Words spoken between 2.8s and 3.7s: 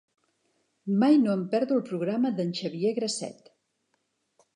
Grasset.